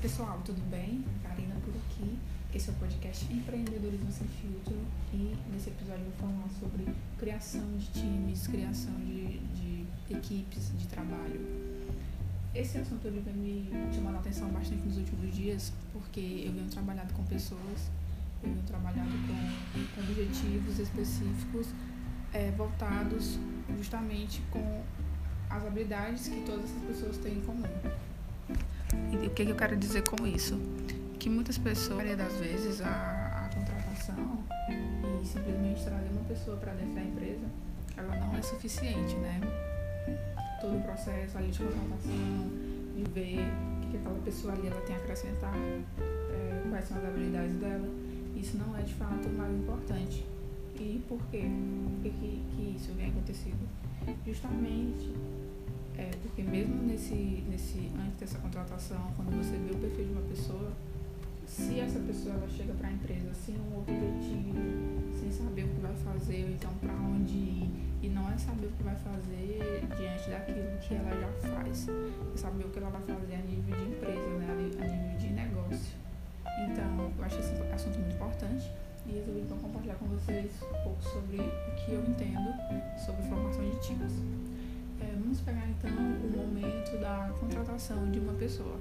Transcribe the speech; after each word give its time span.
pessoal, 0.00 0.40
tudo 0.44 0.60
bem? 0.70 1.04
Karina 1.24 1.56
por 1.56 1.74
aqui. 1.74 2.16
Esse 2.54 2.70
é 2.70 2.72
o 2.72 2.76
podcast 2.76 3.24
Empreendedorismo 3.32 4.12
Sem 4.12 4.28
Filtro 4.28 4.76
e 5.12 5.36
nesse 5.52 5.70
episódio 5.70 6.04
eu 6.04 6.12
vou 6.12 6.30
falar 6.30 6.48
sobre 6.60 6.86
criação 7.18 7.66
de 7.76 7.86
times, 7.88 8.46
criação 8.46 8.94
de, 8.94 9.38
de 9.38 9.86
equipes 10.08 10.70
de 10.78 10.86
trabalho. 10.86 11.40
Esse 12.54 12.78
assunto 12.78 13.10
vem 13.10 13.34
me 13.34 13.68
chamando 13.92 14.16
a 14.16 14.18
atenção 14.20 14.48
bastante 14.50 14.86
nos 14.86 14.98
últimos 14.98 15.34
dias 15.34 15.72
porque 15.92 16.44
eu 16.46 16.52
venho 16.52 16.70
trabalhado 16.70 17.12
com 17.14 17.24
pessoas, 17.24 17.90
eu 18.44 18.50
venho 18.50 18.62
trabalhado 18.66 19.10
com, 19.10 19.94
com 19.94 20.00
objetivos 20.00 20.78
específicos 20.78 21.66
é, 22.32 22.52
voltados 22.52 23.36
justamente 23.76 24.42
com 24.52 24.84
as 25.50 25.66
habilidades 25.66 26.28
que 26.28 26.40
todas 26.42 26.66
essas 26.66 26.82
pessoas 26.84 27.18
têm 27.18 27.38
em 27.38 27.40
comum. 27.40 27.64
E 29.12 29.26
o 29.26 29.30
que, 29.30 29.44
que 29.44 29.50
eu 29.50 29.56
quero 29.56 29.76
dizer 29.76 30.02
com 30.02 30.26
isso? 30.26 30.58
Que 31.18 31.28
muitas 31.28 31.58
pessoas, 31.58 31.92
a 31.92 31.94
maioria 31.96 32.16
das 32.16 32.34
vezes, 32.34 32.80
a, 32.80 33.44
a 33.44 33.50
contratação 33.54 34.44
e 35.22 35.26
simplesmente 35.26 35.84
trazer 35.84 36.08
uma 36.10 36.24
pessoa 36.24 36.56
para 36.56 36.72
dentro 36.72 36.94
da 36.94 37.02
empresa, 37.02 37.46
ela 37.96 38.14
não 38.16 38.36
é 38.36 38.42
suficiente, 38.42 39.14
né? 39.16 39.40
Todo 40.60 40.78
o 40.78 40.82
processo 40.82 41.38
ali 41.38 41.50
de 41.50 41.58
contratação, 41.58 42.50
de 42.96 43.04
ver 43.12 43.40
o 43.40 43.80
que, 43.80 43.88
que 43.88 43.96
aquela 43.96 44.18
pessoa 44.24 44.52
ali 44.54 44.68
ela 44.68 44.80
tem 44.82 44.96
a 44.96 44.98
acrescentar, 44.98 45.54
é, 45.56 46.68
quais 46.70 46.84
são 46.86 46.96
as 46.98 47.04
habilidades 47.04 47.56
dela, 47.56 47.88
isso 48.36 48.56
não 48.56 48.76
é 48.76 48.82
de 48.82 48.94
fato 48.94 49.28
o 49.28 49.32
mais 49.32 49.52
importante. 49.52 50.24
E 50.76 51.02
por 51.08 51.20
quê? 51.30 51.42
Por 51.42 52.02
que, 52.02 52.10
que, 52.10 52.42
que 52.54 52.76
isso 52.76 52.92
vem 52.92 53.08
acontecendo? 53.08 53.68
Justamente 54.24 55.12
é, 55.98 56.10
porque 56.22 56.42
mesmo 56.42 56.80
nesse, 56.84 57.44
nesse, 57.50 57.90
antes 57.98 58.16
dessa 58.18 58.38
contratação, 58.38 59.12
quando 59.16 59.36
você 59.36 59.56
vê 59.58 59.74
o 59.74 59.78
perfil 59.78 60.04
de 60.04 60.12
uma 60.12 60.22
pessoa, 60.22 60.72
se 61.44 61.80
essa 61.80 61.98
pessoa 61.98 62.36
ela 62.36 62.48
chega 62.48 62.72
para 62.74 62.88
a 62.88 62.92
empresa 62.92 63.34
sem 63.34 63.56
um 63.56 63.78
objetivo, 63.78 64.54
sem 65.18 65.32
saber 65.32 65.64
o 65.64 65.68
que 65.68 65.80
vai 65.80 65.94
fazer, 65.96 66.44
ou 66.44 66.50
então 66.50 66.70
para 66.74 66.92
onde 66.92 67.34
ir, 67.34 67.70
e 68.00 68.08
não 68.08 68.30
é 68.30 68.38
saber 68.38 68.66
o 68.66 68.70
que 68.70 68.82
vai 68.84 68.94
fazer 68.94 69.88
diante 69.96 70.30
daquilo 70.30 70.78
que 70.78 70.94
ela 70.94 71.10
já 71.10 71.48
faz, 71.50 71.88
é 71.88 72.36
saber 72.36 72.64
o 72.64 72.68
que 72.68 72.78
ela 72.78 72.90
vai 72.90 73.02
fazer 73.02 73.34
a 73.34 73.42
nível 73.42 73.76
de 73.76 73.84
empresa, 73.90 74.28
né, 74.38 74.46
a 74.52 74.84
nível 74.84 75.18
de 75.18 75.28
negócio. 75.30 75.98
Então, 76.62 77.12
eu 77.18 77.24
acho 77.24 77.38
esse 77.40 77.54
assunto 77.74 77.98
muito 77.98 78.14
importante 78.14 78.70
e 79.04 79.12
resolvi 79.14 79.40
então 79.40 79.58
compartilhar 79.58 79.96
com 79.96 80.06
vocês 80.06 80.52
um 80.62 80.82
pouco 80.84 81.02
sobre 81.02 81.38
o 81.40 81.74
que 81.74 81.92
eu 81.92 82.04
entendo 82.04 82.54
sobre 83.04 83.22
formação 83.22 83.68
de 83.68 83.80
times. 83.80 84.47
É, 85.00 85.12
vamos 85.18 85.40
pegar 85.40 85.68
então 85.68 85.90
o 85.90 86.36
momento 86.36 86.98
da 87.00 87.32
contratação 87.40 88.10
de 88.10 88.18
uma 88.18 88.32
pessoa. 88.34 88.76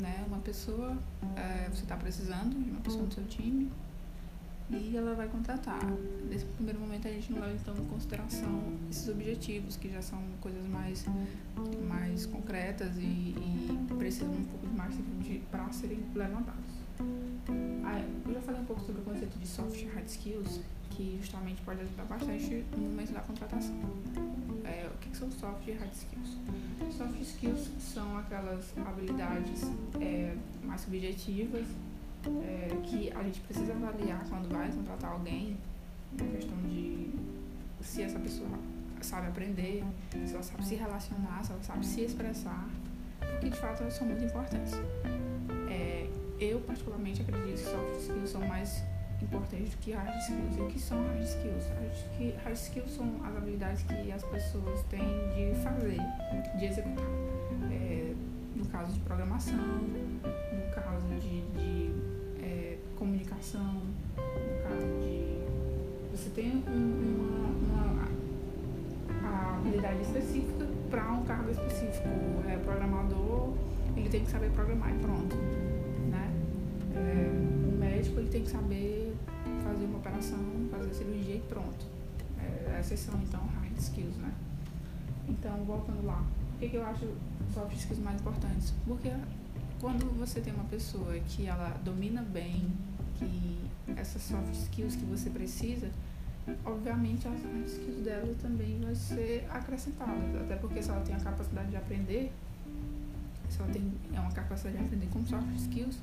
Né? 0.00 0.24
Uma 0.26 0.38
pessoa, 0.38 0.96
é, 1.36 1.68
você 1.68 1.82
está 1.82 1.96
precisando 1.96 2.62
de 2.62 2.70
uma 2.70 2.80
pessoa 2.80 3.04
no 3.04 3.12
seu 3.12 3.24
time 3.24 3.70
e 4.70 4.96
ela 4.96 5.14
vai 5.14 5.28
contratar. 5.28 5.80
Nesse 6.28 6.44
primeiro 6.46 6.80
momento 6.80 7.06
a 7.06 7.10
gente 7.10 7.32
não 7.32 7.40
leva 7.40 7.54
então 7.54 7.76
em 7.76 7.84
consideração 7.86 8.72
esses 8.90 9.08
objetivos, 9.08 9.76
que 9.76 9.90
já 9.90 10.02
são 10.02 10.20
coisas 10.40 10.66
mais, 10.66 11.04
mais 11.88 12.26
concretas 12.26 12.96
e, 12.96 13.34
e 13.36 13.86
precisam 13.96 14.32
um 14.32 14.44
pouco 14.44 14.66
de 14.66 14.74
mais 14.74 14.94
para 15.50 15.70
serem 15.72 16.00
levantados. 16.14 16.83
Ah, 17.84 18.04
eu 18.26 18.34
já 18.34 18.40
falei 18.40 18.60
um 18.60 18.64
pouco 18.64 18.82
sobre 18.82 19.00
o 19.00 19.04
conceito 19.04 19.38
de 19.38 19.46
soft 19.46 19.80
e 19.80 19.86
hard 19.86 20.06
skills, 20.06 20.60
que 20.90 21.18
justamente 21.20 21.60
pode 21.62 21.80
ajudar 21.80 22.04
bastante 22.04 22.64
no 22.72 22.78
momento 22.78 23.12
da 23.12 23.20
contratação. 23.20 23.74
É, 24.64 24.88
o 24.92 24.98
que, 24.98 25.16
são 25.16 25.30
soft 25.30 25.66
e 25.66 25.72
hard 25.72 25.92
skills? 25.92 26.36
Soft 26.96 27.20
skills 27.20 27.70
são 27.78 28.18
aquelas 28.18 28.72
habilidades 28.78 29.62
é, 30.00 30.36
mais 30.62 30.80
subjetivas 30.82 31.66
é, 32.42 32.68
que 32.84 33.10
a 33.12 33.22
gente 33.22 33.40
precisa 33.40 33.72
avaliar 33.72 34.24
quando 34.28 34.48
vai 34.50 34.70
contratar 34.70 35.12
alguém, 35.12 35.56
na 36.12 36.26
questão 36.26 36.56
de 36.68 37.10
se 37.80 38.02
essa 38.02 38.18
pessoa 38.18 38.48
sabe 39.02 39.28
aprender, 39.28 39.84
se 40.26 40.32
ela 40.32 40.42
sabe 40.42 40.64
se 40.64 40.74
relacionar, 40.74 41.44
se 41.44 41.52
ela 41.52 41.62
sabe 41.62 41.84
se 41.84 42.00
expressar, 42.02 42.68
porque 43.18 43.50
de 43.50 43.56
fato 43.56 43.82
elas 43.82 43.94
são 43.94 44.06
muito 44.06 44.24
importantes. 44.24 44.72
Eu 46.40 46.60
particularmente 46.60 47.22
acredito 47.22 47.52
que 47.52 47.58
soft 47.58 48.00
skills 48.00 48.30
são 48.30 48.46
mais 48.46 48.82
importantes 49.22 49.70
do 49.70 49.76
que 49.78 49.92
hard 49.92 50.16
skills. 50.18 50.56
E 50.56 50.60
o 50.60 50.66
que 50.66 50.78
são 50.78 51.02
hard 51.06 51.22
skills? 51.22 51.64
Hard, 52.42 52.56
skills 52.56 52.90
são 52.90 53.20
as 53.24 53.36
habilidades 53.36 53.82
que 53.82 54.12
as 54.12 54.22
pessoas 54.24 54.82
têm 54.84 55.00
de 55.34 55.54
fazer, 55.62 55.98
de 56.58 56.64
executar. 56.66 57.04
É, 57.70 58.14
no 58.56 58.64
caso 58.66 58.92
de 58.92 59.00
programação, 59.00 59.56
no 59.56 60.74
caso 60.74 61.06
de, 61.20 61.40
de 61.58 61.90
é, 62.42 62.78
comunicação, 62.96 63.82
no 64.16 64.62
caso 64.62 64.86
de. 65.00 65.34
Você 66.12 66.30
tem 66.30 66.62
um, 66.68 67.44
uma, 67.72 68.08
uma 69.20 69.56
habilidade 69.58 70.02
específica 70.02 70.66
para 70.90 71.10
um 71.12 71.24
cargo 71.24 71.50
específico. 71.50 72.08
É, 72.48 72.56
programador, 72.58 73.54
ele 73.96 74.08
tem 74.08 74.24
que 74.24 74.30
saber 74.30 74.50
programar 74.50 74.94
e 74.94 74.98
pronto. 74.98 75.36
Né? 76.04 76.30
É, 76.94 77.68
o 77.68 77.78
médico 77.78 78.20
ele 78.20 78.28
tem 78.28 78.42
que 78.42 78.50
saber 78.50 79.14
fazer 79.62 79.84
uma 79.86 79.98
operação, 79.98 80.38
fazer 80.70 80.90
a 80.90 80.94
cirurgia 80.94 81.36
e 81.36 81.40
pronto. 81.48 81.86
É, 82.38 82.82
são 82.82 83.18
então 83.22 83.40
hard 83.40 83.76
skills, 83.78 84.16
né? 84.16 84.32
Então, 85.28 85.64
voltando 85.64 86.04
lá, 86.04 86.22
o 86.54 86.58
que, 86.58 86.68
que 86.68 86.76
eu 86.76 86.84
acho 86.84 87.06
soft 87.52 87.74
skills 87.76 88.02
mais 88.02 88.20
importantes? 88.20 88.74
Porque 88.86 89.10
quando 89.80 90.06
você 90.18 90.40
tem 90.40 90.52
uma 90.52 90.64
pessoa 90.64 91.18
que 91.28 91.46
ela 91.46 91.70
domina 91.84 92.22
bem, 92.22 92.66
que 93.18 93.60
essas 93.96 94.22
soft 94.22 94.52
skills 94.52 94.96
que 94.96 95.04
você 95.04 95.30
precisa, 95.30 95.90
obviamente 96.64 97.26
as 97.26 97.42
hard 97.42 97.66
skills 97.66 98.04
dela 98.04 98.34
também 98.40 98.78
vai 98.80 98.94
ser 98.94 99.46
acrescentadas. 99.50 100.36
Até 100.42 100.56
porque 100.56 100.82
se 100.82 100.90
ela 100.90 101.00
tem 101.00 101.14
a 101.14 101.20
capacidade 101.20 101.70
de 101.70 101.76
aprender, 101.76 102.32
se 103.48 103.60
ela 103.60 103.70
tem 103.70 103.92
é 104.12 104.20
uma 104.20 104.32
capacidade 104.32 104.76
de 104.76 104.84
aprender 104.84 105.06
com 105.06 105.24
soft 105.24 105.48
skills, 105.56 105.98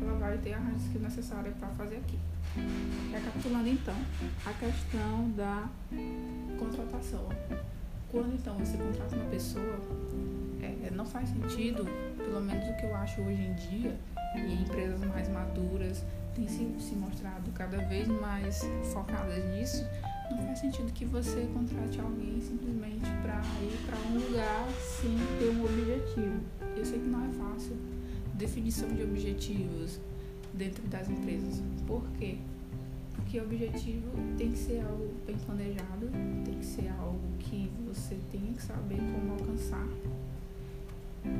ela 0.00 0.18
vai 0.18 0.38
ter 0.38 0.54
a 0.54 0.58
hard 0.58 0.78
skill 0.78 1.00
necessária 1.00 1.52
para 1.52 1.68
fazer 1.68 1.96
aqui. 1.96 2.18
Recapitulando 3.12 3.68
então, 3.68 3.96
a 4.44 4.52
questão 4.52 5.30
da 5.30 5.68
contratação. 6.58 7.28
Quando 8.10 8.34
então 8.34 8.56
você 8.56 8.76
contrata 8.76 9.16
uma 9.16 9.26
pessoa, 9.26 9.78
é, 10.62 10.90
não 10.90 11.04
faz 11.04 11.28
sentido, 11.28 11.84
pelo 12.16 12.40
menos 12.40 12.68
o 12.68 12.76
que 12.76 12.86
eu 12.86 12.94
acho 12.94 13.20
hoje 13.20 13.42
em 13.42 13.54
dia, 13.54 13.96
e 14.36 14.62
empresas 14.62 15.00
mais 15.00 15.28
maduras 15.28 16.02
têm 16.34 16.46
se, 16.46 16.74
se 16.78 16.94
mostrado 16.94 17.50
cada 17.52 17.78
vez 17.78 18.06
mais 18.08 18.62
focadas 18.92 19.44
nisso, 19.46 19.84
não 20.34 20.46
faz 20.46 20.58
sentido 20.58 20.92
que 20.92 21.04
você 21.04 21.48
contrate 21.52 22.00
alguém 22.00 22.40
simplesmente 22.40 23.06
para 23.22 23.40
ir 23.62 23.78
para 23.86 23.98
um 24.10 24.14
lugar 24.14 24.68
sem 24.80 25.10
ter 25.38 25.50
um 25.50 25.64
objetivo. 25.64 26.40
Eu 26.76 26.84
sei 26.84 26.98
que 26.98 27.08
não 27.08 27.24
é 27.24 27.28
fácil. 27.32 27.76
Definição 28.34 28.88
de 28.88 29.02
objetivos, 29.02 29.98
dentro 30.56 30.86
das 30.88 31.08
empresas. 31.08 31.62
Por 31.86 32.02
quê? 32.18 32.38
Porque 33.14 33.40
o 33.40 33.44
objetivo 33.44 34.10
tem 34.36 34.52
que 34.52 34.58
ser 34.58 34.80
algo 34.80 35.14
bem 35.26 35.36
planejado, 35.36 36.10
tem 36.44 36.54
que 36.54 36.66
ser 36.66 36.88
algo 36.98 37.20
que 37.38 37.70
você 37.86 38.18
tem 38.30 38.52
que 38.54 38.62
saber 38.62 38.98
como 38.98 39.32
alcançar. 39.32 39.86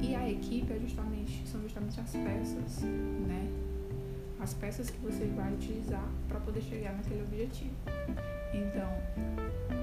E 0.02 0.14
a 0.14 0.28
equipe 0.28 0.72
é 0.72 0.78
justamente, 0.78 1.46
são 1.46 1.60
justamente 1.62 2.00
as 2.00 2.10
peças, 2.10 2.82
né? 2.82 3.48
As 4.40 4.52
peças 4.54 4.90
que 4.90 4.98
você 4.98 5.26
vai 5.26 5.52
utilizar 5.54 6.08
para 6.28 6.40
poder 6.40 6.62
chegar 6.62 6.94
naquele 6.96 7.22
objetivo. 7.22 7.74
Então, 8.56 8.88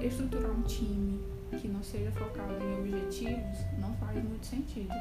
estruturar 0.02 0.50
um 0.50 0.62
time 0.62 1.20
que 1.60 1.68
não 1.68 1.82
seja 1.82 2.10
focado 2.12 2.52
em 2.62 2.78
objetivos 2.80 3.58
não 3.78 3.94
faz 3.94 4.22
muito 4.22 4.44
sentido. 4.44 4.92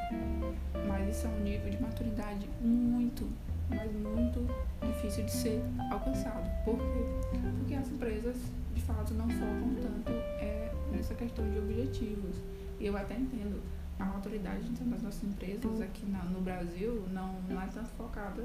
Mas 0.88 1.18
isso 1.18 1.28
é 1.28 1.30
um 1.30 1.40
nível 1.40 1.70
de 1.70 1.81
maturidade 1.81 2.48
muito, 2.62 3.28
mas 3.70 3.92
muito 3.92 4.48
difícil 4.86 5.25
de 5.25 5.31
ser 5.31 5.62
alcançado. 5.92 6.50
Por 6.64 6.78
quê? 6.78 7.40
Porque 7.58 7.75
as 7.75 7.90
empresas, 7.90 8.36
de 8.74 8.81
fato, 8.81 9.14
não 9.14 9.28
focam 9.30 9.75
tanto 9.81 10.12
é, 10.12 10.72
nessa 10.92 11.16
questão 11.16 11.50
de 11.50 11.58
objetivos. 11.58 12.36
E 12.80 12.86
eu 12.86 12.96
até 12.96 13.16
entendo 13.16 13.62
a 14.00 14.06
maturidade 14.06 14.70
das 14.70 15.02
nossas 15.02 15.24
empresas 15.24 15.81
aqui 15.81 16.06
na, 16.06 16.24
no 16.25 16.42
Brasil 16.42 17.06
não, 17.12 17.36
não 17.50 17.62
é 17.62 17.68
tanto 17.68 17.90
focada 17.98 18.44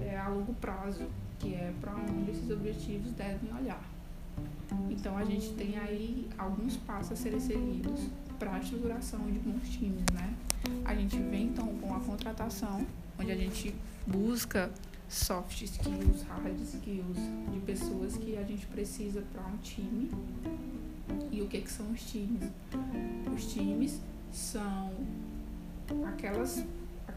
é, 0.00 0.18
a 0.18 0.28
longo 0.28 0.52
prazo, 0.54 1.06
que 1.38 1.54
é 1.54 1.72
para 1.80 1.94
onde 1.94 2.30
esses 2.30 2.50
objetivos 2.50 3.12
devem 3.12 3.52
olhar. 3.54 3.82
Então 4.90 5.16
a 5.16 5.24
gente 5.24 5.52
tem 5.54 5.78
aí 5.78 6.28
alguns 6.36 6.76
passos 6.76 7.12
a 7.12 7.16
serem 7.16 7.40
seguidos 7.40 8.08
para 8.38 8.54
a 8.54 8.58
estruturação 8.58 9.20
de 9.30 9.38
bons 9.38 9.68
times, 9.68 10.04
né? 10.12 10.34
A 10.84 10.94
gente 10.94 11.18
vem 11.18 11.46
então 11.46 11.66
com 11.78 11.94
a 11.94 12.00
contratação, 12.00 12.86
onde 13.18 13.30
a 13.30 13.36
gente 13.36 13.74
busca 14.06 14.70
soft 15.08 15.62
skills, 15.62 16.22
hard 16.22 16.60
skills 16.60 17.18
de 17.52 17.60
pessoas 17.60 18.16
que 18.16 18.36
a 18.36 18.42
gente 18.42 18.66
precisa 18.66 19.22
para 19.32 19.42
um 19.46 19.56
time. 19.58 20.10
E 21.32 21.42
o 21.42 21.48
que, 21.48 21.60
que 21.60 21.70
são 21.70 21.90
os 21.90 22.02
times? 22.02 22.48
Os 23.34 23.52
times 23.52 24.00
são 24.32 24.92
aquelas 26.06 26.64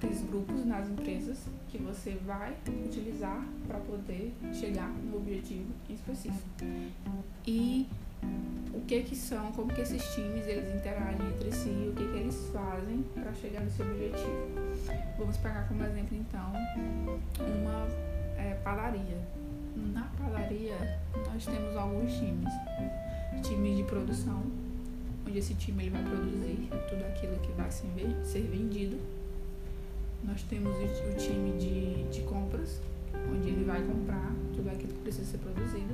aqueles 0.03 0.21
grupos 0.23 0.65
nas 0.65 0.89
empresas 0.89 1.37
que 1.69 1.77
você 1.77 2.17
vai 2.25 2.53
utilizar 2.85 3.41
para 3.65 3.79
poder 3.79 4.33
chegar 4.53 4.89
no 4.89 5.17
objetivo 5.17 5.71
em 5.89 5.93
específico. 5.93 6.43
E 7.47 7.87
o 8.73 8.81
que 8.81 9.01
que 9.03 9.15
são, 9.15 9.51
como 9.53 9.73
que 9.73 9.81
esses 9.81 10.03
times 10.13 10.45
eles 10.45 10.75
interagem 10.75 11.25
entre 11.27 11.51
si, 11.51 11.69
o 11.69 11.93
que 11.95 12.05
que 12.05 12.17
eles 12.17 12.49
fazem 12.51 13.03
para 13.13 13.33
chegar 13.33 13.61
nesse 13.61 13.81
objetivo. 13.81 14.47
Vamos 15.17 15.37
pegar 15.37 15.67
como 15.69 15.83
exemplo 15.83 16.17
então 16.17 16.51
uma 17.39 17.87
é, 18.37 18.55
padaria. 18.63 19.17
Na 19.93 20.11
padaria 20.19 20.99
nós 21.31 21.45
temos 21.45 21.75
alguns 21.77 22.11
times, 22.13 22.53
times 23.41 23.77
de 23.77 23.83
produção, 23.83 24.43
onde 25.25 25.37
esse 25.39 25.53
time 25.55 25.83
ele 25.83 25.91
vai 25.91 26.03
produzir 26.03 26.69
tudo 26.89 27.05
aquilo 27.05 27.39
que 27.39 27.51
vai 27.53 27.71
ser 27.71 28.41
vendido. 28.41 29.22
Nós 30.23 30.41
temos 30.43 30.73
o 30.75 31.17
time 31.17 31.57
de, 31.57 32.03
de 32.09 32.21
compras, 32.23 32.81
onde 33.31 33.49
ele 33.49 33.65
vai 33.65 33.81
comprar 33.83 34.31
tudo 34.55 34.69
aquilo 34.69 34.93
que 34.93 34.99
precisa 34.99 35.31
ser 35.31 35.37
produzido. 35.39 35.93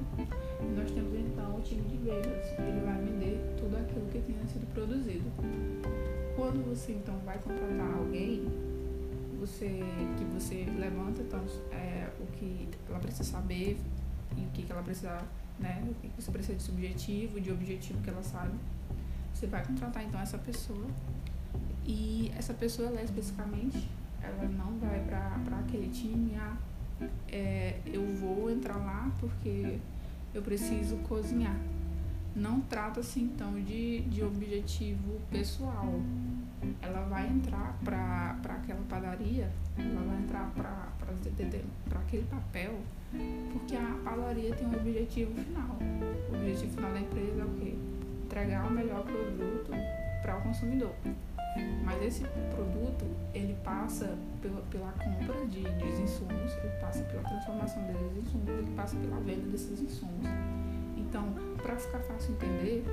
E 0.62 0.66
nós 0.78 0.92
temos 0.92 1.14
então 1.16 1.58
o 1.58 1.62
time 1.62 1.82
de 1.82 1.98
vendas, 1.98 2.46
ele 2.60 2.82
vai 2.86 3.02
vender 3.02 3.56
tudo 3.58 3.76
aquilo 3.78 4.06
que 4.08 4.20
tenha 4.20 4.46
sido 4.48 4.72
produzido. 4.74 5.26
Quando 6.36 6.64
você 6.70 6.94
então 6.94 7.18
vai 7.26 7.38
contratar 7.40 7.98
alguém, 7.98 8.46
você 9.40 9.80
que 10.18 10.24
você 10.26 10.66
levanta 10.78 11.22
então 11.22 11.44
é, 11.72 12.10
o 12.20 12.26
que 12.38 12.68
ela 12.88 13.00
precisa 13.00 13.24
saber 13.24 13.78
e 14.38 14.42
o 14.42 14.50
que, 14.54 14.64
que 14.64 14.72
ela 14.72 14.84
precisa, 14.84 15.22
né? 15.60 15.84
O 15.90 15.94
que 15.96 16.22
você 16.22 16.32
precisa 16.32 16.56
de 16.56 16.64
subjetivo, 16.64 17.40
de 17.42 17.52
objetivo 17.52 18.02
que 18.02 18.10
ela 18.10 18.24
sabe. 18.24 18.54
Você 19.34 19.48
vai 19.48 19.66
contratar 19.66 20.04
então 20.04 20.20
essa 20.20 20.38
pessoa 20.38 20.86
e 21.86 22.32
essa 22.38 22.54
pessoa 22.54 22.90
ela 22.90 23.02
especificamente 23.02 23.88
ela 24.22 24.50
não 24.50 24.78
vai 24.80 25.00
para 25.02 25.60
aquele 25.60 25.90
time, 25.90 26.36
ah, 26.38 26.58
é, 27.32 27.80
eu 27.86 28.06
vou 28.16 28.52
entrar 28.52 28.78
lá 28.78 29.12
porque 29.20 29.80
eu 30.34 30.42
preciso 30.42 30.98
cozinhar. 30.98 31.58
Não 32.36 32.62
trata-se 32.62 33.20
então 33.20 33.54
de, 33.62 34.02
de 34.02 34.24
objetivo 34.24 35.20
pessoal. 35.32 36.00
Ela 36.82 37.02
vai 37.06 37.28
entrar 37.28 37.78
para 37.84 38.38
aquela 38.44 38.82
padaria, 38.90 39.50
ela 39.78 40.02
vai 40.02 40.18
entrar 40.18 40.52
para 40.54 42.00
aquele 42.02 42.24
papel, 42.24 42.80
porque 43.54 43.76
a 43.76 44.00
padaria 44.04 44.54
tem 44.56 44.68
um 44.68 44.76
objetivo 44.76 45.34
final. 45.42 45.78
O 46.30 46.36
objetivo 46.36 46.76
final 46.76 46.92
da 46.92 47.00
empresa 47.00 47.42
é 47.42 47.46
o 47.46 47.50
quê? 47.60 47.76
Entregar 48.26 48.68
o 48.68 48.72
melhor 48.72 49.04
produto 49.04 49.72
para 50.22 50.38
o 50.38 50.42
consumidor. 50.42 50.94
Mas 51.84 52.02
esse 52.04 52.24
produto, 52.56 53.06
ele 53.34 53.56
passa 53.64 54.18
pela, 54.42 54.62
pela 54.64 54.92
compra 54.92 55.46
de, 55.48 55.62
de 55.62 56.02
insumos, 56.02 56.54
ele 56.58 56.74
passa 56.80 57.04
pela 57.04 57.24
transformação 57.24 57.84
desses 57.84 58.18
insumos, 58.18 58.50
ele 58.50 58.72
passa 58.76 58.96
pela 58.98 59.20
venda 59.22 59.48
desses 59.50 59.82
insumos. 59.82 60.28
Então, 60.98 61.34
para 61.62 61.76
ficar 61.76 62.00
fácil 62.00 62.34
entender, 62.34 62.86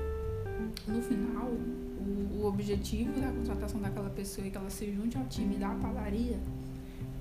no 0.86 1.02
final, 1.02 1.46
o, 1.46 2.40
o 2.40 2.46
objetivo 2.46 3.20
da 3.20 3.28
contratação 3.28 3.80
daquela 3.80 4.10
pessoa 4.10 4.46
e 4.46 4.50
que 4.50 4.56
ela 4.56 4.70
se 4.70 4.92
junte 4.92 5.18
ao 5.18 5.24
time 5.24 5.56
da 5.56 5.70
padaria 5.70 6.38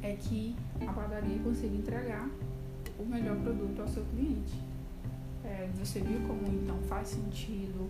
é 0.01 0.13
que 0.13 0.55
a 0.87 0.93
padaria 0.93 1.39
consiga 1.39 1.75
entregar 1.75 2.29
o 2.99 3.05
melhor 3.05 3.35
produto 3.37 3.81
ao 3.81 3.87
seu 3.87 4.03
cliente. 4.05 4.53
É, 5.43 5.69
você 5.77 5.99
viu 5.99 6.19
como 6.27 6.47
então 6.47 6.77
faz 6.87 7.09
sentido 7.09 7.89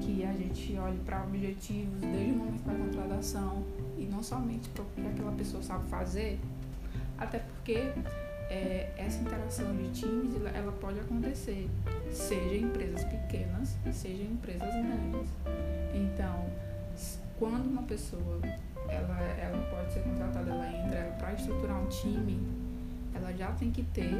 que 0.00 0.24
a 0.24 0.32
gente 0.32 0.76
olhe 0.78 0.98
para 1.04 1.22
objetivos 1.24 2.00
desde 2.00 2.32
o 2.32 2.36
momento 2.36 2.62
da 2.64 2.74
contratação 2.74 3.64
e 3.96 4.04
não 4.04 4.22
somente 4.22 4.68
para 4.70 4.82
o 4.82 4.86
que 4.94 5.06
aquela 5.06 5.32
pessoa 5.32 5.62
sabe 5.62 5.88
fazer, 5.88 6.38
até 7.18 7.38
porque 7.38 7.92
é, 8.50 8.92
essa 8.96 9.20
interação 9.20 9.74
de 9.76 9.90
times 9.90 10.34
ela 10.54 10.72
pode 10.72 11.00
acontecer, 11.00 11.68
seja 12.10 12.54
em 12.54 12.64
empresas 12.64 13.04
pequenas, 13.04 13.76
seja 13.92 14.22
em 14.22 14.32
empresas 14.32 14.68
grandes. 14.68 15.30
Então, 15.94 16.46
quando 17.38 17.66
uma 17.66 17.82
pessoa 17.82 18.40
ela, 18.88 19.20
ela 19.38 19.66
pode 19.70 19.92
ser 19.92 20.00
contratada, 20.00 20.50
ela 20.50 20.68
entra 20.68 21.16
para 21.18 21.32
estruturar 21.32 21.80
um 21.80 21.88
time, 21.88 22.40
ela 23.16 23.32
já 23.32 23.50
tem 23.52 23.70
que 23.70 23.82
ter 23.82 24.14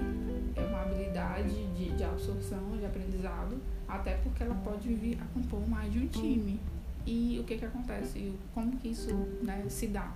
é, 0.57 0.65
uma 0.65 0.83
habilidade 0.83 1.67
de, 1.75 1.93
de 1.93 2.05
absorção, 2.05 2.77
de 2.79 2.87
aprendizado 2.87 3.61
até 3.89 4.15
porque 4.17 4.43
ela 4.43 4.55
pode 4.57 4.93
vir 4.95 5.19
a 5.21 5.25
compor 5.33 5.67
mais 5.69 5.93
de 5.93 6.01
um 6.01 6.07
time. 6.09 6.61
E 7.07 7.39
o 7.41 7.45
que 7.45 7.57
que 7.57 7.65
acontece? 7.65 8.35
Como 8.53 8.77
que 8.79 8.89
isso 8.89 9.15
né, 9.43 9.65
se 9.69 9.87
dá? 9.89 10.13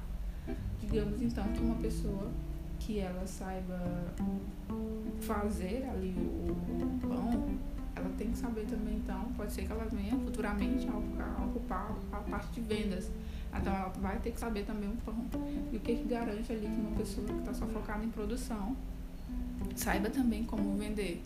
Digamos 0.81 1.23
então 1.23 1.45
que 1.53 1.61
uma 1.61 1.77
pessoa 1.77 2.29
que 2.81 2.99
ela 2.99 3.27
saiba 3.27 3.79
fazer 5.21 5.87
ali 5.89 6.15
o, 6.17 6.51
o 6.51 6.99
pão, 7.01 7.49
ela 7.95 8.11
tem 8.17 8.31
que 8.31 8.39
saber 8.39 8.67
também 8.67 8.97
então, 8.97 9.25
pode 9.37 9.53
ser 9.53 9.67
que 9.67 9.73
ela 9.73 9.85
venha 9.85 10.19
futuramente 10.19 10.89
a 10.89 11.45
ocupar 11.45 11.95
a 12.11 12.17
parte 12.17 12.61
de 12.61 12.61
vendas. 12.63 13.11
Então 13.55 13.75
ela 13.75 13.89
vai 14.01 14.19
ter 14.21 14.31
que 14.31 14.41
saber 14.41 14.65
também 14.65 14.89
o 14.89 14.97
pão. 15.05 15.15
E 15.73 15.77
o 15.77 15.81
que, 15.81 15.97
que 15.97 16.05
garante 16.05 16.53
ali 16.53 16.67
que 16.67 16.81
uma 16.81 16.97
pessoa 16.97 17.27
que 17.27 17.33
está 17.33 17.53
só 17.53 17.67
focada 17.67 18.05
em 18.05 18.11
produção 18.11 18.77
saiba 19.75 20.09
também 20.11 20.45
como 20.45 20.77
vender 20.77 21.23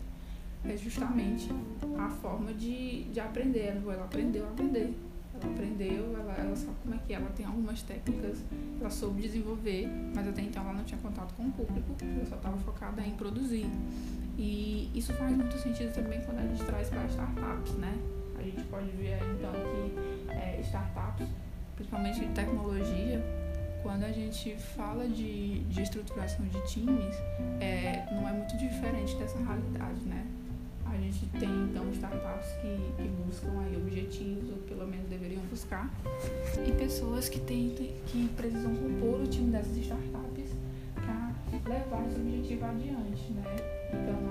é 0.63 0.75
justamente 0.75 1.49
a 1.97 2.09
forma 2.09 2.53
de, 2.53 3.03
de 3.05 3.19
aprender. 3.19 3.81
Ela 3.85 4.05
aprendeu 4.05 4.45
a 4.45 4.49
aprender. 4.49 4.93
Ela 5.41 5.53
aprendeu, 5.53 6.17
ela, 6.17 6.33
ela 6.33 6.55
sabe 6.55 6.77
como 6.81 6.95
é 6.95 6.97
que 6.99 7.13
é. 7.13 7.17
ela 7.17 7.29
tem 7.35 7.45
algumas 7.45 7.81
técnicas, 7.81 8.37
ela 8.79 8.89
soube 8.89 9.21
desenvolver, 9.21 9.85
mas 10.15 10.27
até 10.27 10.41
então 10.41 10.63
ela 10.63 10.73
não 10.73 10.83
tinha 10.85 10.99
contato 11.01 11.33
com 11.33 11.43
o 11.43 11.51
público, 11.51 11.93
ela 12.01 12.25
só 12.25 12.35
estava 12.35 12.57
focada 12.57 13.01
em 13.01 13.11
produzir. 13.11 13.65
E 14.37 14.89
isso 14.95 15.13
faz 15.13 15.35
muito 15.35 15.57
sentido 15.57 15.93
também 15.93 16.21
quando 16.21 16.39
a 16.39 16.47
gente 16.47 16.63
traz 16.63 16.89
para 16.89 17.05
startups, 17.05 17.73
né? 17.73 17.97
A 18.37 18.43
gente 18.43 18.63
pode 18.63 18.89
ver 18.91 19.17
então 19.33 19.51
que 19.51 20.31
é, 20.31 20.61
startups, 20.61 21.27
principalmente 21.75 22.19
de 22.19 22.27
tecnologia, 22.27 23.23
quando 23.83 24.03
a 24.03 24.11
gente 24.11 24.55
fala 24.55 25.07
de, 25.07 25.59
de 25.59 25.81
estruturação 25.81 26.45
de 26.47 26.59
times, 26.67 27.15
é, 27.59 28.03
não 28.11 28.27
é 28.27 28.31
muito 28.31 28.57
diferente 28.57 29.15
dessa 29.17 29.37
realidade, 29.37 29.99
né? 30.05 30.25
A 30.85 30.97
gente 30.97 31.25
tem 31.39 31.49
então 31.49 31.91
startups 31.91 32.47
que, 32.61 33.03
que 33.03 33.07
buscam 33.25 33.59
aí 33.61 33.75
objetivos, 33.75 34.49
ou 34.49 34.57
pelo 34.59 34.87
menos 34.87 35.07
deveriam 35.07 35.41
buscar, 35.51 35.93
e 36.65 36.71
pessoas 36.71 37.27
que, 37.29 37.39
têm, 37.39 37.75
que 38.07 38.29
precisam 38.35 38.73
compor 38.75 39.21
o 39.21 39.27
time 39.27 39.51
dessas 39.51 39.75
startups 39.77 40.51
para 40.95 41.33
levar 41.69 42.07
esse 42.07 42.19
objetivo 42.19 42.65
adiante, 42.65 43.33
né? 43.33 43.43
Então 43.93 44.24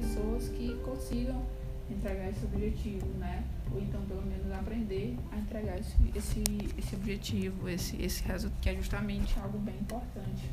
pessoas 0.00 0.48
que 0.50 0.74
consigam 0.84 1.42
entregar 1.90 2.28
esse 2.28 2.44
objetivo, 2.44 3.06
né? 3.18 3.44
Ou 3.72 3.80
então 3.80 4.00
pelo 4.02 4.22
menos 4.22 4.52
aprender 4.52 5.16
a 5.32 5.38
entregar 5.38 5.78
esse, 5.78 5.96
esse, 6.14 6.44
esse 6.76 6.94
objetivo, 6.94 7.68
esse, 7.68 8.00
esse 8.02 8.22
resultado, 8.24 8.60
que 8.60 8.68
é 8.68 8.74
justamente 8.74 9.38
algo 9.38 9.58
bem 9.58 9.76
importante, 9.76 10.50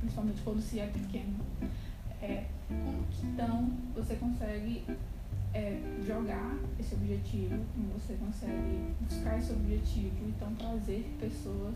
principalmente 0.00 0.40
quando 0.42 0.62
se 0.62 0.80
é 0.80 0.86
pequeno. 0.86 1.36
É, 2.22 2.44
então 3.22 3.70
você 3.94 4.16
consegue 4.16 4.84
é, 5.52 5.80
jogar 6.06 6.56
esse 6.80 6.94
objetivo, 6.94 7.64
você 7.94 8.14
consegue 8.14 8.94
buscar 9.00 9.38
esse 9.38 9.52
objetivo, 9.52 10.16
então 10.28 10.54
trazer 10.54 11.04
pessoas 11.20 11.74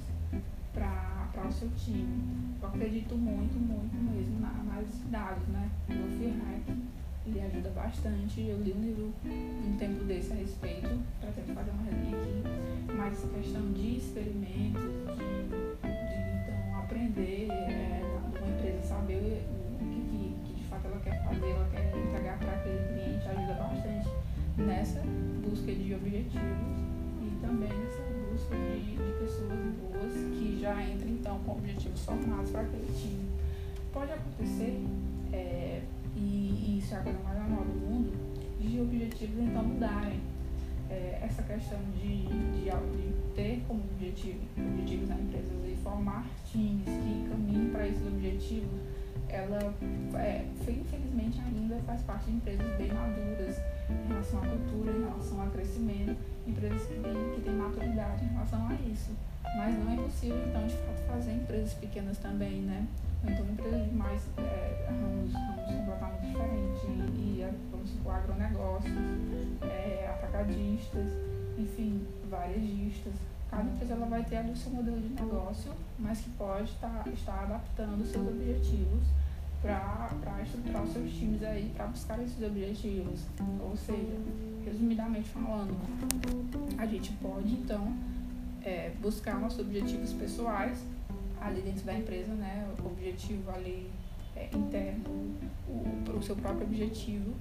para 0.72 1.01
o 1.40 1.52
seu 1.52 1.70
time. 1.76 2.54
Eu 2.60 2.68
acredito 2.68 3.16
muito, 3.16 3.58
muito 3.58 3.94
mesmo 3.94 4.40
na 4.40 4.50
análise 4.50 4.98
de 4.98 5.08
dados, 5.08 5.46
né? 5.48 5.70
No 5.88 6.08
FIRAC 6.18 6.92
ele 7.26 7.40
ajuda 7.40 7.70
bastante. 7.70 8.40
Eu 8.40 8.58
li 8.60 8.72
um 8.72 8.82
livro 8.82 9.12
um 9.24 9.76
tempo 9.76 10.04
desse 10.04 10.32
a 10.32 10.36
respeito, 10.36 10.88
pretendo 11.20 11.54
fazer 11.54 11.70
uma 11.70 11.82
resenha 11.84 12.16
aqui, 12.18 12.42
mas 12.96 13.24
questão 13.34 13.72
de 13.72 13.96
experimentos, 13.96 14.82
de 14.82 15.41
formados 32.04 32.50
para 32.50 32.62
aquele 32.62 32.92
time. 33.00 33.28
Pode 33.92 34.12
acontecer 34.12 34.84
é, 35.32 35.82
e, 36.16 36.18
e 36.18 36.78
isso 36.78 36.94
é 36.94 36.98
a 36.98 37.00
coisa 37.02 37.18
mais 37.20 37.38
normal 37.38 37.64
do 37.64 37.80
mundo, 37.80 38.12
de 38.60 38.80
objetivos 38.80 39.38
então 39.38 39.62
mudarem. 39.62 40.20
É, 40.90 41.20
essa 41.22 41.42
questão 41.42 41.78
de, 41.96 42.26
de, 42.26 42.64
de, 42.64 43.34
ter 43.34 43.64
como 43.66 43.80
objetivo 43.94 44.40
objetivos 44.58 45.08
na 45.08 45.14
empresa 45.14 45.48
e 45.66 45.78
formar 45.82 46.26
times 46.50 46.84
que 46.84 47.28
caminhem 47.30 47.70
para 47.70 47.88
esses 47.88 48.06
objetivos 48.06 48.78
ela, 49.32 49.74
é, 50.14 50.44
infelizmente, 50.68 51.40
ainda 51.40 51.76
faz 51.86 52.02
parte 52.02 52.26
de 52.26 52.36
empresas 52.36 52.76
bem 52.76 52.92
maduras 52.92 53.56
em 53.88 54.08
relação 54.08 54.38
à 54.40 54.46
cultura, 54.46 54.92
em 54.92 55.04
relação 55.04 55.40
ao 55.40 55.48
crescimento, 55.48 56.16
empresas 56.46 56.82
que 56.82 56.94
têm, 56.94 57.34
que 57.34 57.40
têm 57.40 57.54
maturidade 57.54 58.24
em 58.24 58.28
relação 58.28 58.68
a 58.68 58.74
isso. 58.74 59.12
Mas 59.56 59.78
não 59.78 59.92
é 59.92 59.96
possível, 59.96 60.42
então, 60.48 60.66
de 60.66 60.74
fato, 60.76 61.02
fazer 61.06 61.32
empresas 61.32 61.74
pequenas 61.74 62.18
também, 62.18 62.62
né? 62.62 62.86
Então, 63.24 63.46
empresas 63.46 63.84
de 63.84 63.94
mais 63.94 64.22
é, 64.38 64.86
ramos, 64.88 65.32
ramos 65.32 65.76
completamente 65.76 66.26
diferentes, 66.26 66.82
e, 67.14 67.46
vamos 67.70 67.90
supor, 67.90 68.14
agronegócios, 68.14 68.92
é, 69.62 70.08
atacadistas, 70.08 71.12
enfim, 71.58 72.06
varejistas. 72.28 73.12
Cada 73.50 73.64
empresa 73.64 73.92
ela 73.92 74.06
vai 74.06 74.24
ter 74.24 74.36
ali 74.36 74.50
o 74.50 74.56
seu 74.56 74.72
modelo 74.72 74.98
de 74.98 75.08
negócio, 75.10 75.70
mas 75.98 76.20
que 76.20 76.30
pode 76.30 76.72
tá, 76.80 77.04
estar 77.12 77.42
adaptando 77.42 78.04
seus 78.06 78.26
objetivos 78.26 79.04
para 79.60 80.42
estruturar 80.42 80.82
os 80.82 80.92
seus 80.92 81.12
times 81.12 81.42
aí 81.44 81.70
para 81.76 81.86
buscar 81.86 82.20
esses 82.20 82.42
objetivos. 82.42 83.20
Ou 83.60 83.76
seja, 83.76 84.16
resumidamente 84.64 85.28
falando, 85.28 85.76
a 86.78 86.86
gente 86.86 87.12
pode 87.14 87.52
então 87.52 87.92
é, 88.64 88.92
buscar 89.00 89.38
nossos 89.38 89.60
objetivos 89.60 90.12
pessoais 90.12 90.78
ali 91.40 91.60
dentro 91.60 91.84
da 91.84 91.94
empresa, 91.94 92.32
né? 92.34 92.68
O 92.82 92.86
objetivo 92.86 93.50
ali 93.50 93.90
é, 94.36 94.48
interno, 94.54 95.34
o, 95.68 96.16
o 96.16 96.22
seu 96.22 96.36
próprio 96.36 96.66
objetivo, 96.66 97.34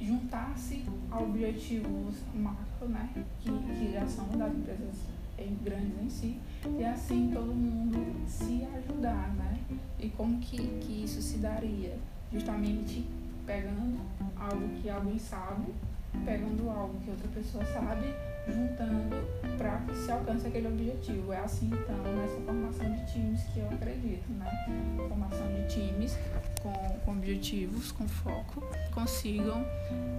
juntar-se 0.00 0.84
a 1.10 1.20
objetivos 1.20 2.16
macro, 2.34 2.88
né? 2.88 3.08
Que, 3.40 3.50
que 3.50 3.92
já 3.92 4.06
são 4.06 4.26
das 4.36 4.52
empresas 4.52 5.18
grandes 5.62 6.02
em 6.02 6.10
si, 6.10 6.40
e 6.78 6.84
assim 6.84 7.30
todo 7.32 7.52
mundo 7.54 7.98
se 8.26 8.66
ajudar, 8.76 9.34
né? 9.34 9.58
E 9.98 10.08
como 10.10 10.38
que, 10.40 10.56
que 10.56 11.04
isso 11.04 11.22
se 11.22 11.38
daria? 11.38 11.96
Justamente 12.32 13.06
pegando 13.46 14.00
algo 14.36 14.68
que 14.80 14.90
alguém 14.90 15.18
sabe, 15.18 15.72
pegando 16.24 16.68
algo 16.68 16.98
que 17.00 17.10
outra 17.10 17.28
pessoa 17.28 17.64
sabe, 17.66 18.14
juntando 18.52 19.16
para 19.56 19.78
que 19.78 19.96
se 19.96 20.10
alcance 20.10 20.46
aquele 20.46 20.68
objetivo. 20.68 21.32
É 21.32 21.38
assim 21.38 21.66
então 21.66 21.96
nessa 22.14 22.40
formação 22.40 22.92
de 22.92 23.12
times 23.12 23.42
que 23.52 23.60
eu 23.60 23.68
acredito, 23.70 24.30
né? 24.32 24.96
Formação 25.08 25.46
de 25.48 25.66
times 25.68 26.16
com, 26.62 26.72
com 27.04 27.12
objetivos, 27.12 27.92
com 27.92 28.06
foco, 28.08 28.62
consigam 28.92 29.64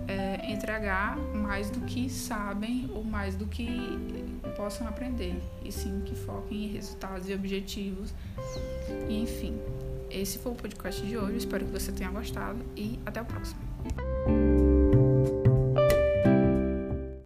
é, 0.07 0.51
entregar 0.51 1.17
mais 1.17 1.69
do 1.69 1.81
que 1.81 2.09
sabem 2.09 2.89
ou 2.93 3.03
mais 3.03 3.36
do 3.36 3.45
que 3.45 3.67
possam 4.55 4.88
aprender, 4.88 5.41
e 5.63 5.71
sim 5.71 6.01
que 6.05 6.15
foquem 6.15 6.65
em 6.65 6.67
resultados 6.67 7.29
e 7.29 7.33
objetivos. 7.33 8.13
E, 9.07 9.21
enfim, 9.21 9.57
esse 10.09 10.39
foi 10.39 10.51
o 10.51 10.55
podcast 10.55 11.05
de 11.05 11.17
hoje. 11.17 11.38
Espero 11.38 11.65
que 11.65 11.71
você 11.71 11.91
tenha 11.91 12.09
gostado 12.09 12.59
e 12.75 13.00
até 13.05 13.21
o 13.21 13.25
próximo. 13.25 13.59